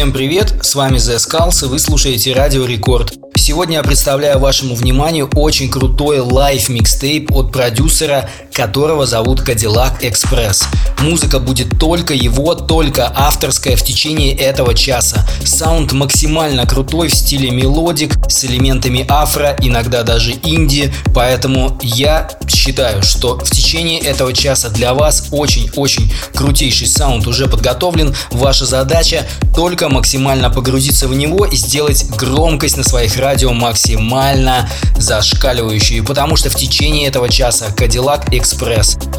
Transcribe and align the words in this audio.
Всем 0.00 0.14
привет, 0.14 0.54
с 0.62 0.74
вами 0.76 0.96
Zeskullz 0.96 1.62
и 1.62 1.68
вы 1.68 1.78
слушаете 1.78 2.32
Радио 2.32 2.64
Рекорд. 2.64 3.12
Сегодня 3.36 3.76
я 3.76 3.82
представляю 3.82 4.38
вашему 4.38 4.74
вниманию 4.74 5.28
очень 5.34 5.70
крутой 5.70 6.20
live 6.20 6.70
микстейп 6.70 7.30
от 7.36 7.52
продюсера, 7.52 8.30
которого 8.60 9.06
зовут 9.06 9.40
Cadillac 9.40 10.02
Express. 10.02 10.64
Музыка 11.00 11.38
будет 11.38 11.78
только 11.78 12.12
его, 12.12 12.54
только 12.54 13.10
авторская 13.16 13.74
в 13.74 13.82
течение 13.82 14.34
этого 14.36 14.74
часа. 14.74 15.26
Саунд 15.42 15.92
максимально 15.92 16.66
крутой 16.66 17.08
в 17.08 17.14
стиле 17.14 17.50
melodic, 17.50 18.12
с 18.28 18.44
элементами 18.44 19.06
афро, 19.08 19.56
иногда 19.62 20.02
даже 20.02 20.32
инди, 20.32 20.92
поэтому 21.14 21.78
я 21.80 22.28
считаю, 22.48 23.02
что 23.02 23.38
в 23.38 23.50
течение 23.50 23.98
этого 24.00 24.34
часа 24.34 24.68
для 24.68 24.92
вас 24.92 25.28
очень-очень 25.30 26.12
крутейший 26.34 26.86
саунд 26.86 27.26
уже 27.26 27.46
подготовлен. 27.46 28.14
Ваша 28.30 28.66
задача 28.66 29.26
только 29.56 29.88
максимально 29.88 30.50
погрузиться 30.50 31.08
в 31.08 31.14
него 31.14 31.46
и 31.46 31.56
сделать 31.56 32.04
громкость 32.18 32.76
на 32.76 32.84
своих 32.84 33.16
радио 33.16 33.54
максимально 33.54 34.68
зашкаливающую, 34.98 36.04
потому 36.04 36.36
что 36.36 36.50
в 36.50 36.56
течение 36.56 37.08
этого 37.08 37.30
часа 37.30 37.68
Cadillac 37.74 38.28
Express 38.28 38.49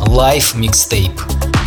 Live 0.09 0.55
Mixtape. 0.55 1.60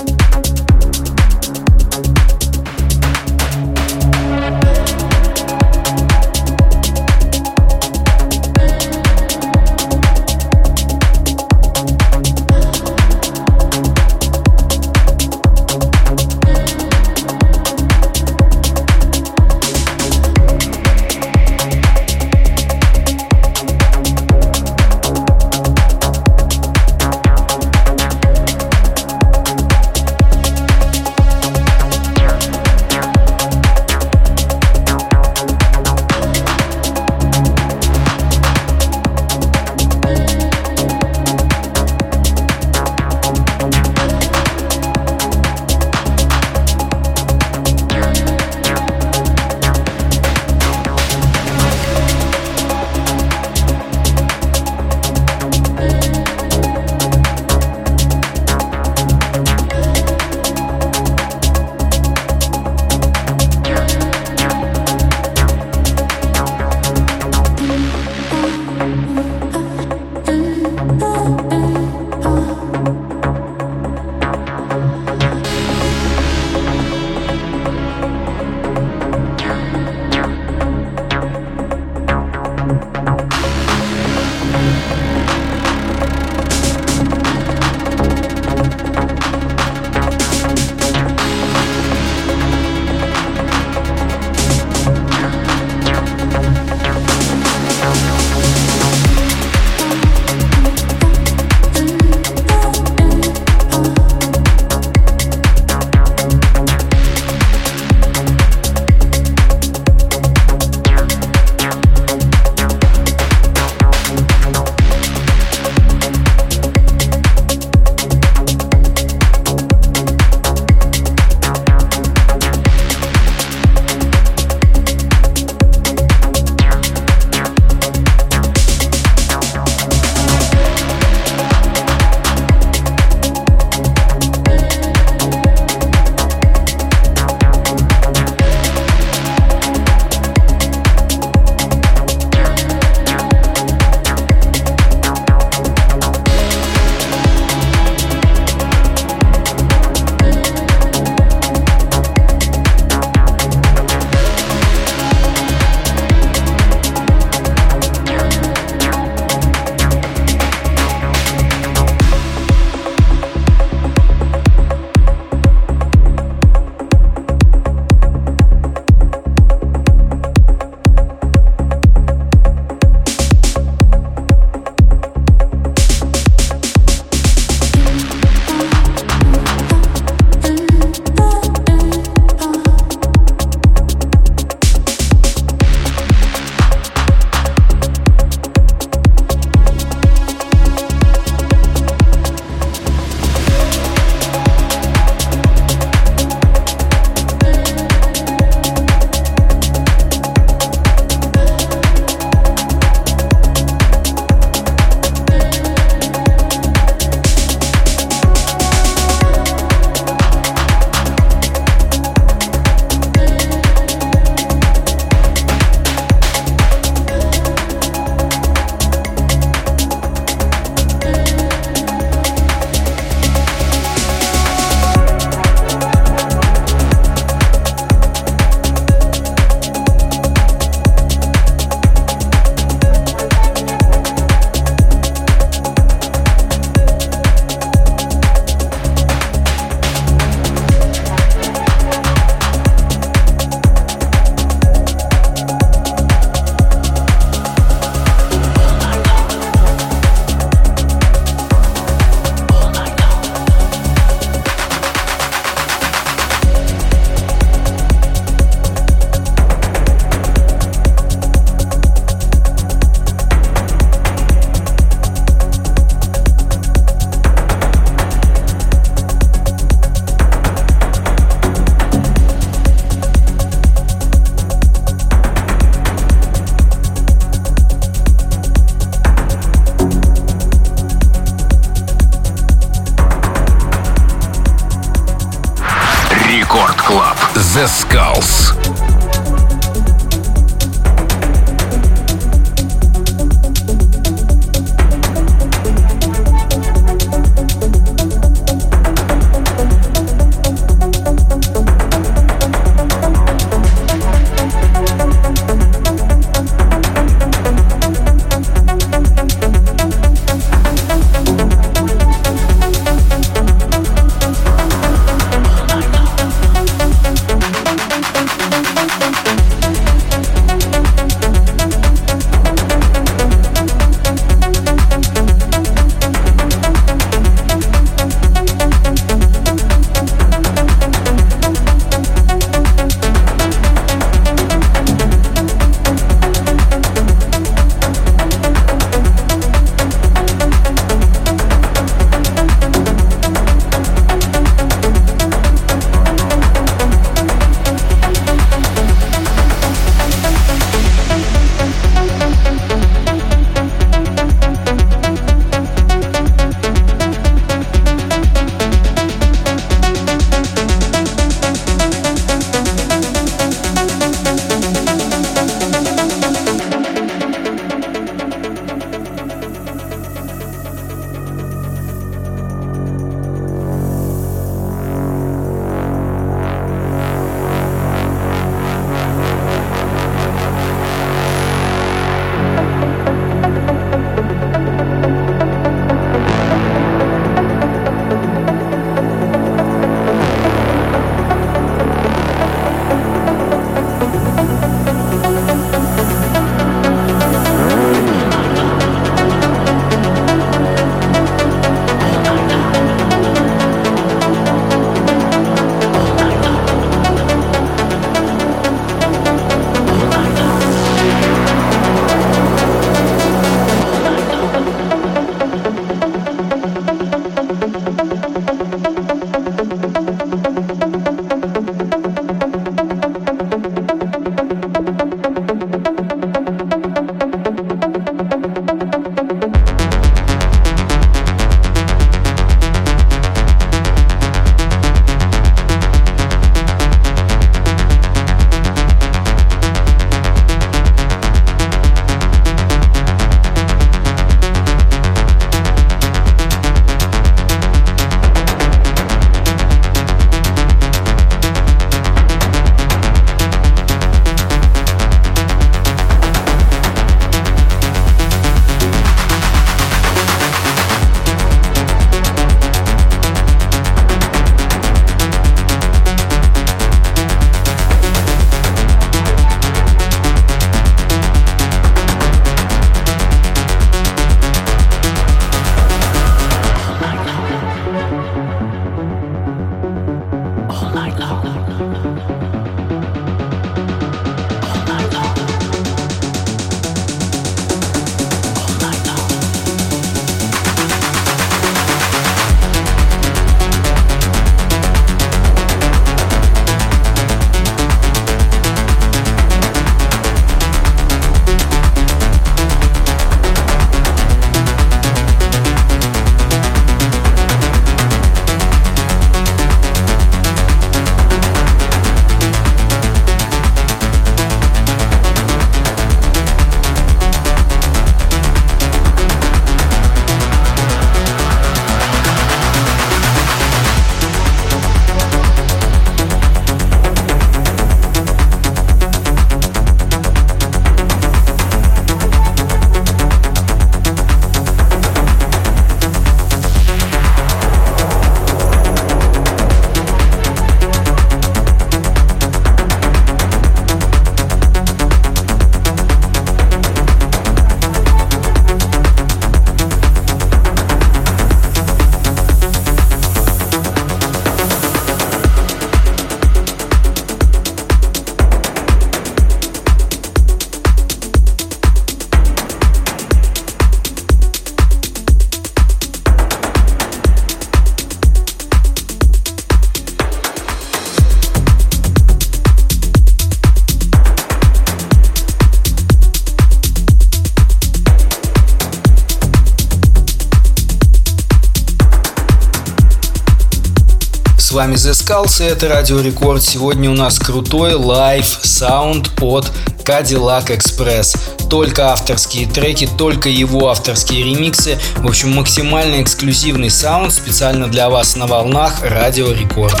Вами 584.88 584.96
Zeskullz, 584.96 585.62
и 585.62 585.68
это 585.68 585.88
Радио 585.88 586.18
Рекорд. 586.20 586.62
Сегодня 586.62 587.10
у 587.10 587.14
нас 587.14 587.38
крутой 587.38 587.92
live 587.92 588.46
саунд 588.62 589.30
от 589.40 589.70
Cadillac 590.02 590.68
Express. 590.68 591.36
Только 591.68 592.12
авторские 592.12 592.66
треки, 592.66 593.06
только 593.18 593.50
его 593.50 593.90
авторские 593.90 594.44
ремиксы. 594.44 594.98
В 595.16 595.26
общем, 595.26 595.54
максимально 595.54 596.22
эксклюзивный 596.22 596.90
саунд 596.90 597.34
специально 597.34 597.88
для 597.88 598.08
вас 598.08 598.34
на 598.36 598.46
волнах 598.46 599.02
Радио 599.02 599.52
Рекорд. 599.52 600.00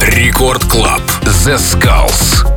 Record 0.00 0.64
Club. 0.66 1.02
Zeskullz. 1.44 2.55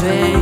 say 0.00 0.39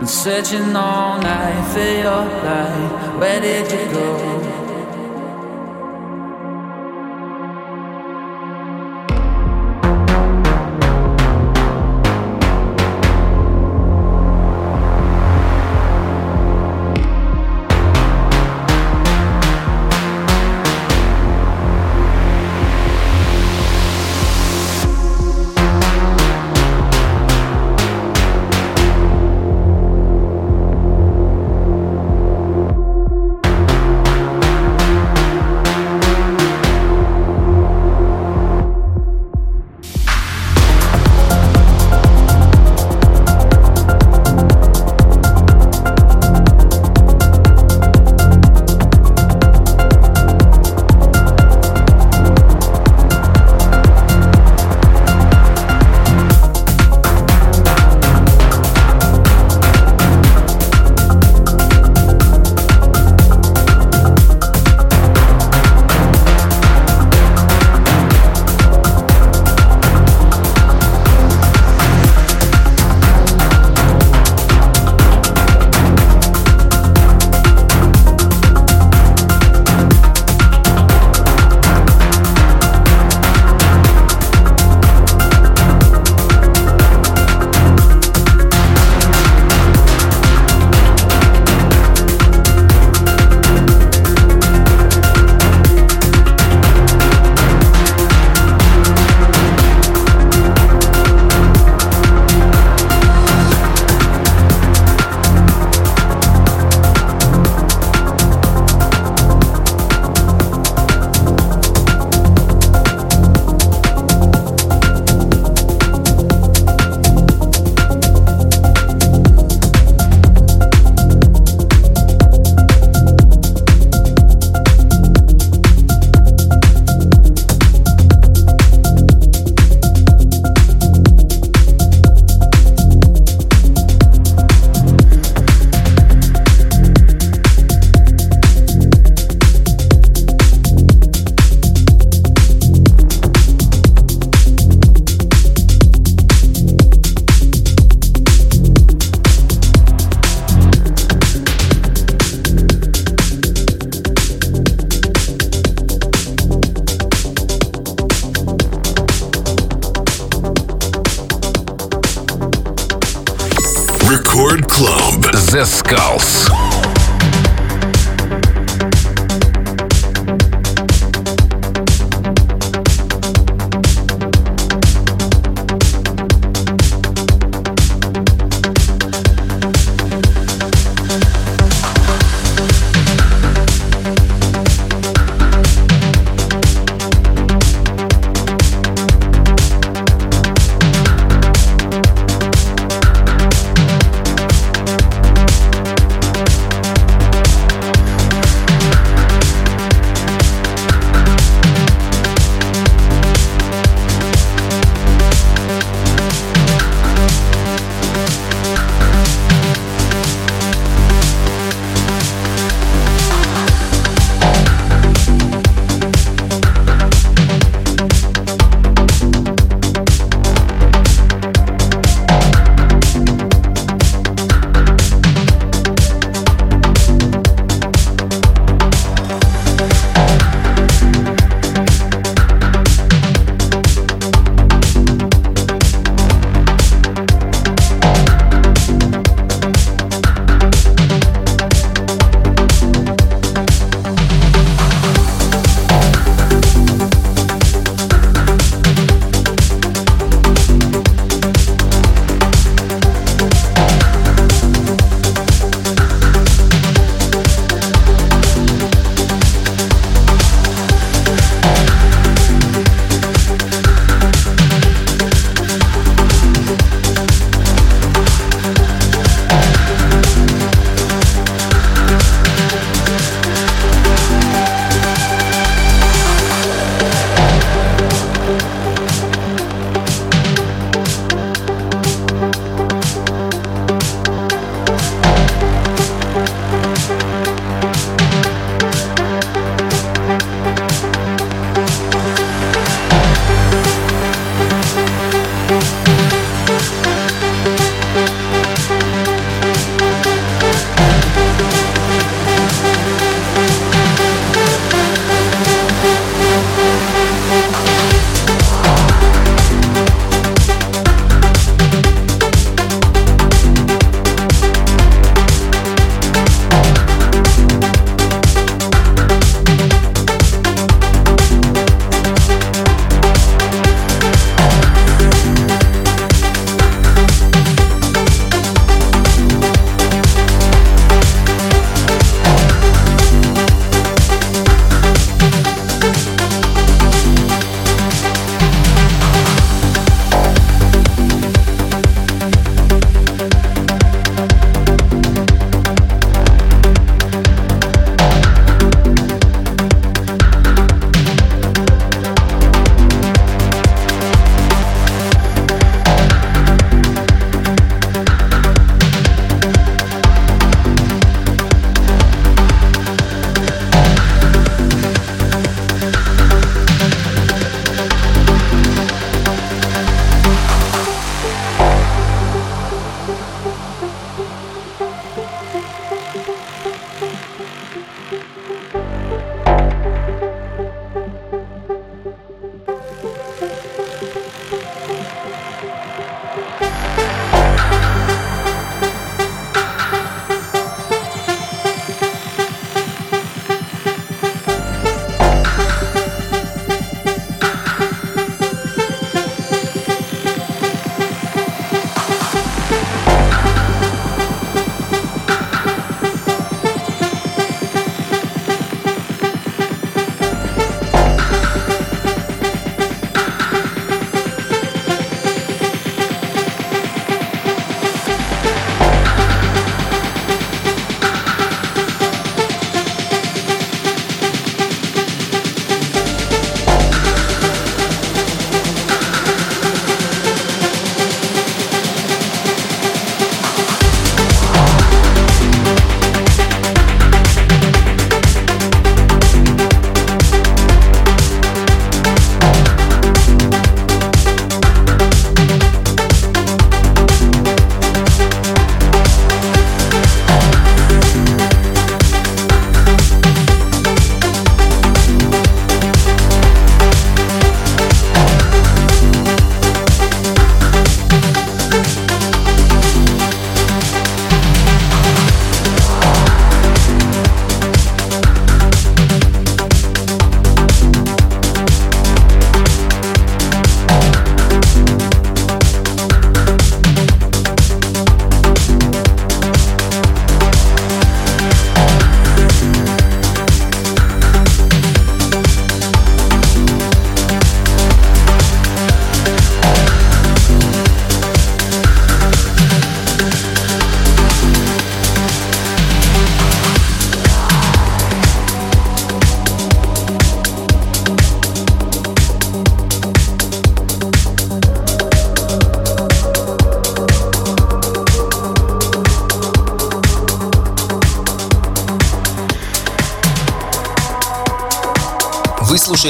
Been 0.00 0.08
searching 0.08 0.74
all 0.74 1.20
night 1.20 1.72
for 1.74 1.78
your 1.78 2.24
light. 2.42 3.18
Where 3.18 3.38
did 3.38 3.70
you 3.70 3.92
go? 3.92 4.49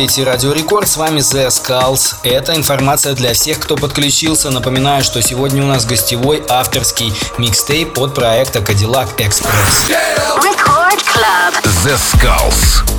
Слушаете 0.01 0.25
Радио 0.25 0.53
Рекорд, 0.53 0.89
с 0.89 0.97
вами 0.97 1.21
The 1.21 1.49
Skulls. 1.49 2.15
Это 2.23 2.57
информация 2.57 3.13
для 3.13 3.35
всех, 3.35 3.61
кто 3.61 3.77
подключился. 3.77 4.49
Напоминаю, 4.49 5.05
что 5.05 5.21
сегодня 5.21 5.63
у 5.63 5.67
нас 5.67 5.85
гостевой 5.85 6.43
авторский 6.49 7.13
микстейп 7.37 7.99
от 7.99 8.15
проекта 8.15 8.61
Cadillac 8.61 9.15
Express. 9.19 9.91
The 11.85 11.99
Skulls. 11.99 12.89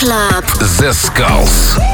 Club. 0.00 0.44
The 0.58 0.92
Skulls. 0.94 1.89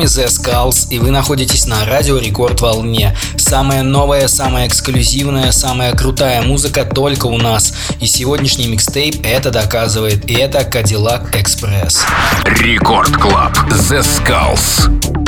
Вами 0.00 0.04
Zeskullz, 0.04 0.88
и 0.90 0.98
вы 0.98 1.10
находитесь 1.10 1.66
на 1.66 1.84
радио 1.84 2.18
Рекорд 2.18 2.60
Волне. 2.60 3.14
Самая 3.36 3.82
новая, 3.82 4.28
самая 4.28 4.66
эксклюзивная, 4.66 5.52
самая 5.52 5.92
крутая 5.92 6.42
музыка 6.42 6.84
только 6.84 7.26
у 7.26 7.36
нас. 7.36 7.74
И 8.00 8.06
сегодняшний 8.06 8.66
микстейп 8.66 9.16
это 9.24 9.50
доказывает. 9.50 10.28
И 10.30 10.34
это 10.34 10.60
Cadillac 10.60 11.32
Express. 11.32 11.98
Record 12.44 13.14
Club 13.16 13.56
Zeskullz. 13.68 15.19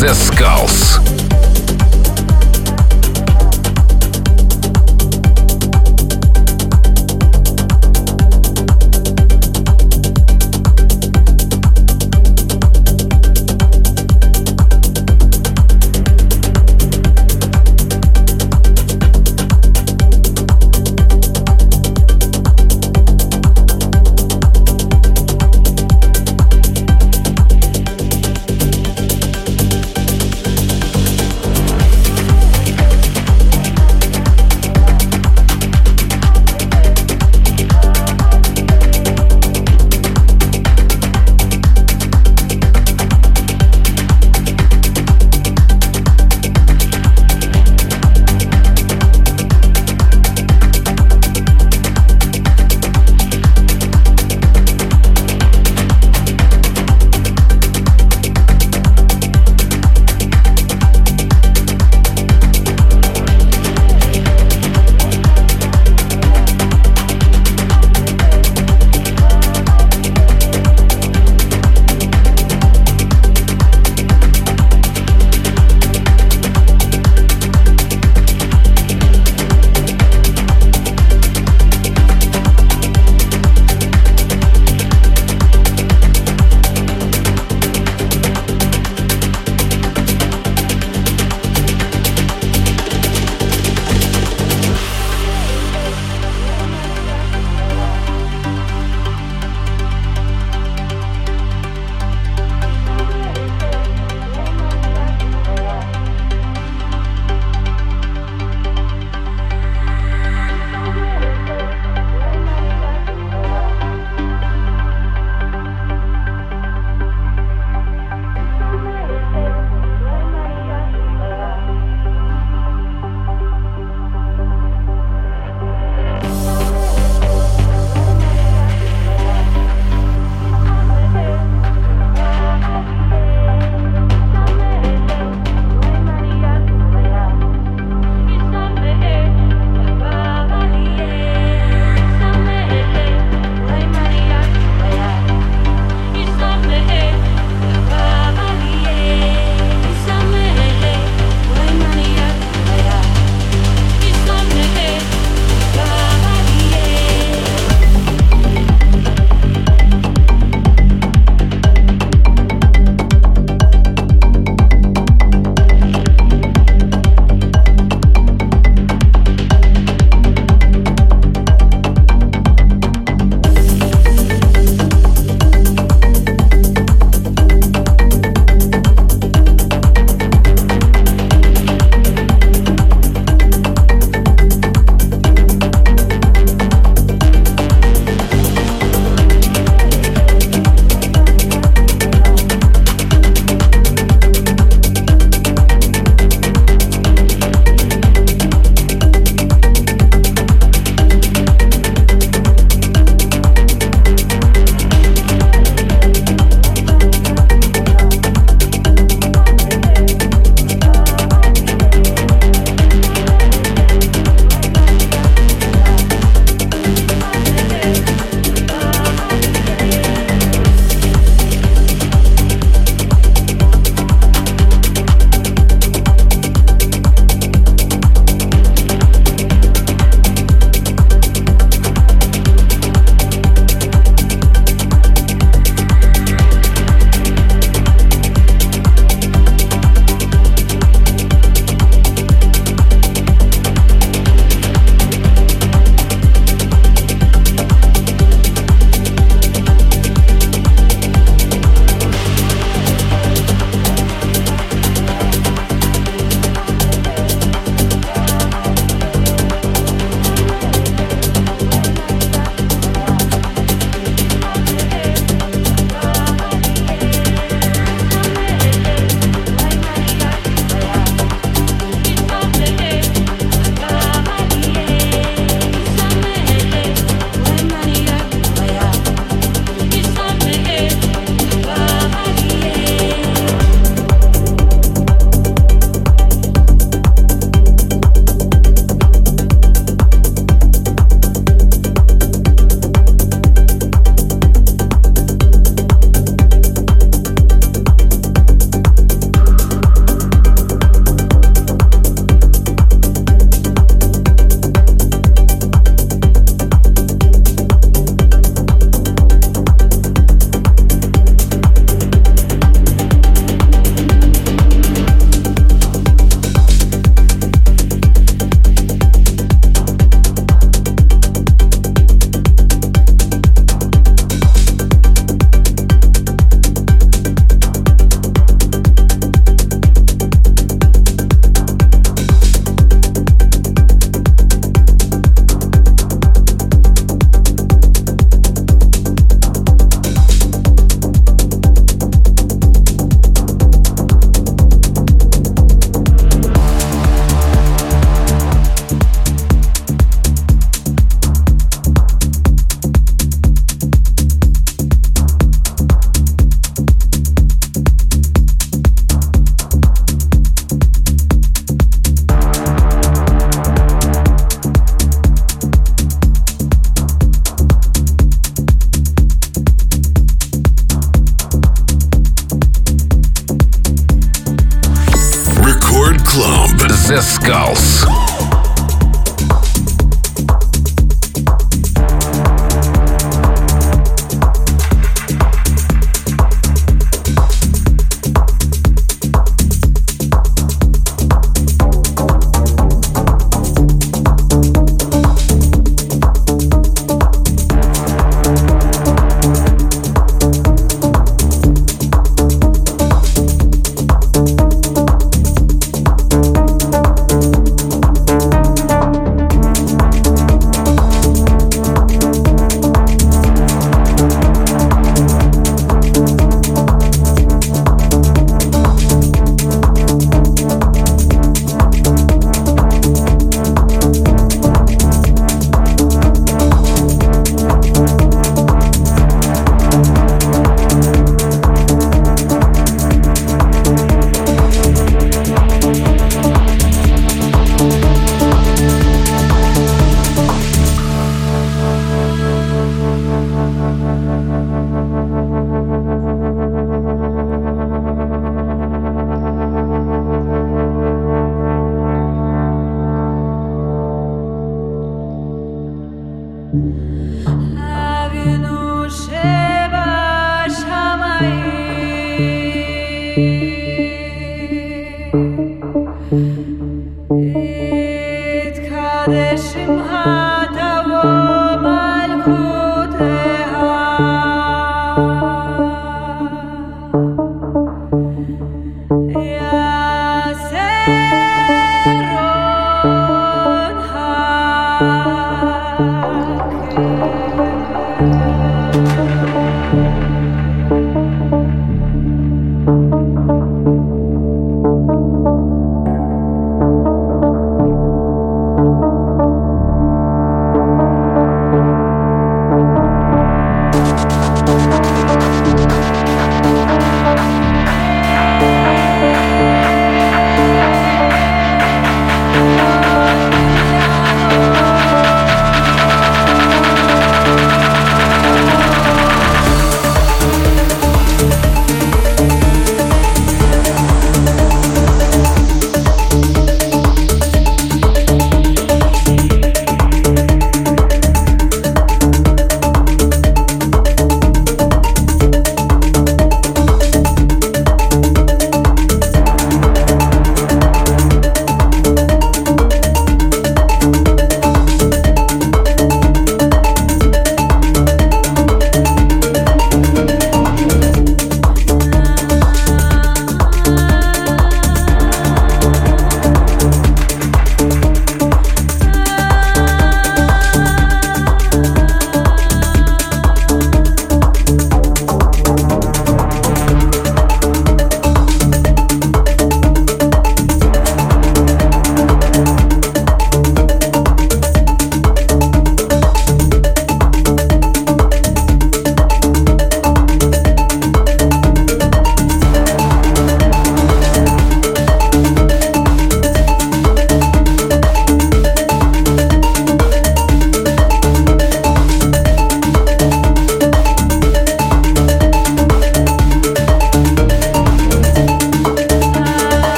The 0.00 0.14
Skulls. 0.14 1.17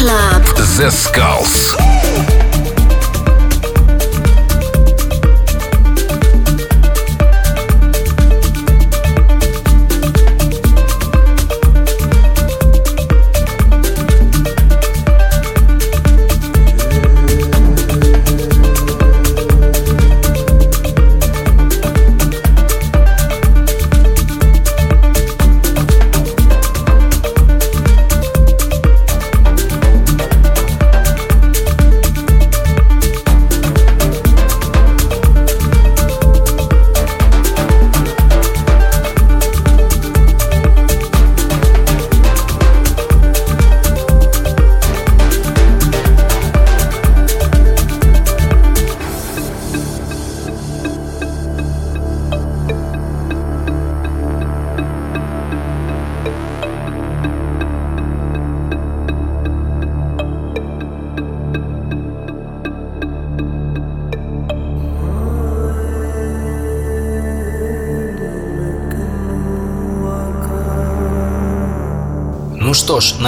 Club. 0.00 0.42
The 0.56 0.64
Skulls. 0.90 1.99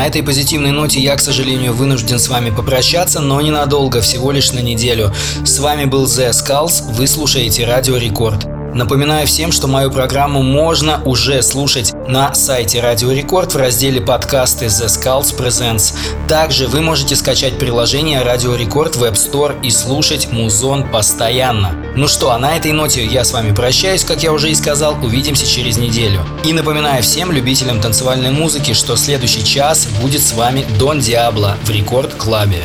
На 0.03 0.07
этой 0.09 0.24
позитивной 0.24 0.72
ноте 0.72 0.98
я, 0.98 1.14
к 1.14 1.20
сожалению, 1.20 1.74
вынужден 1.74 2.18
с 2.18 2.26
вами 2.26 2.50
попрощаться, 2.50 3.20
но 3.20 3.40
ненадолго, 3.40 4.00
всего 4.00 4.32
лишь 4.32 4.50
на 4.50 4.59
неделю. 4.59 5.14
С 5.44 5.61
вами 5.61 5.84
был 5.84 6.07
Zeskullz, 6.07 6.82
вы 6.92 7.07
слушаете 7.07 7.64
Радио 7.64 7.98
Рекорд. 7.98 8.44
Напоминаю 8.74 9.28
всем, 9.28 9.53
что 9.53 9.68
мою 9.68 9.92
программу 9.92 10.42
можно 10.42 11.00
уже 11.05 11.40
слушать 11.42 11.92
на 12.09 12.34
сайте 12.34 12.80
Радио 12.80 13.12
Рекорд 13.12 13.55
в 13.55 13.59
разделе 13.59 14.00
подкасты 14.00 14.64
Zeskullz 14.64 15.36
Presents. 15.38 15.94
Также 16.33 16.66
вы 16.66 16.80
можете 16.80 17.14
скачать 17.14 17.59
приложение 17.59 18.22
Радио 18.22 18.55
Рекорд 18.55 18.97
в 18.97 19.05
App 19.05 19.16
Store 19.16 19.55
и 19.62 19.70
слушать 19.70 20.33
Музон 20.33 20.91
постоянно. 20.91 21.74
Ну 21.95 22.09
что, 22.09 22.30
а 22.30 22.39
на 22.39 22.57
этой 22.57 22.72
ноте 22.72 23.05
я 23.05 23.22
с 23.22 23.35
вами 23.35 23.55
прощаюсь, 23.55 24.03
как 24.03 24.22
я 24.22 24.33
уже 24.33 24.51
и 24.51 24.55
сказал, 24.55 24.95
увидимся 25.05 25.47
через 25.47 25.76
неделю. 25.76 26.22
И 26.43 26.55
напоминаю 26.55 27.03
всем 27.03 27.33
любителям 27.33 27.83
танцевальной 27.83 28.30
музыки, 28.30 28.72
что 28.72 28.97
следующий 28.97 29.45
час 29.45 29.87
будет 30.01 30.22
с 30.22 30.33
вами 30.33 30.64
Don 30.78 31.00
Diablo 31.00 31.59
в 31.64 31.70
Record 31.70 32.14
Club 32.14 32.46
е. 32.46 32.62